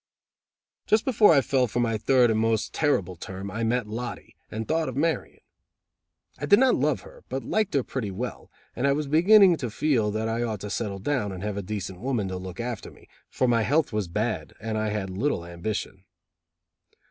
[0.87, 4.67] Just before I fell for my third and most terrible term, I met Lottie, and
[4.67, 5.41] thought of marrying.
[6.39, 9.69] I did not love her, but liked her pretty well, and I was beginning to
[9.69, 12.89] feel that I ought to settle down and have a decent woman to look after
[12.89, 16.03] me, for my health was bad and I had little ambition.